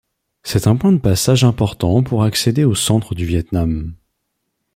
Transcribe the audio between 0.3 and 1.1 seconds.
C'est un point de